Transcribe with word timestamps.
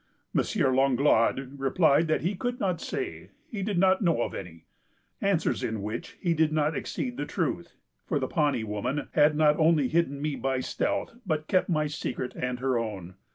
M. 0.35 0.41
Langlade 0.75 1.59
replied, 1.59 2.07
that 2.07 2.21
'he 2.21 2.33
could 2.33 2.59
not 2.59 2.81
say, 2.81 3.29
he 3.47 3.61
did 3.61 3.77
not 3.77 4.01
know 4.01 4.23
of 4.23 4.33
any,' 4.33 4.65
answers 5.21 5.63
in 5.63 5.83
which 5.83 6.17
he 6.19 6.33
did 6.33 6.51
not 6.51 6.75
exceed 6.75 7.17
the 7.17 7.25
truth; 7.27 7.75
for 8.07 8.17
the 8.17 8.27
Pani 8.27 8.63
woman 8.63 9.09
had 9.11 9.35
not 9.35 9.59
only 9.59 9.89
hidden 9.89 10.19
me 10.19 10.35
by 10.35 10.59
stealth, 10.59 11.13
but 11.23 11.45
kept 11.45 11.69
my 11.69 11.85
secret 11.85 12.33
and 12.35 12.57
her 12.57 12.79
own. 12.79 13.13